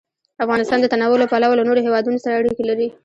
افغانستان 0.43 0.79
د 0.81 0.85
تنوع 0.93 1.17
له 1.21 1.27
پلوه 1.31 1.57
له 1.57 1.63
نورو 1.67 1.85
هېوادونو 1.85 2.17
سره 2.23 2.37
اړیکې 2.39 2.63
لري. 2.69 2.87